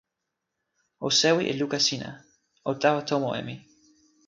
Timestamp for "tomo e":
3.09-3.41